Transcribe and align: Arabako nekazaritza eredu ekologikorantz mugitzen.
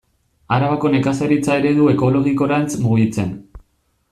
Arabako 0.55 0.89
nekazaritza 0.95 1.57
eredu 1.63 1.91
ekologikorantz 1.93 2.69
mugitzen. 2.87 3.37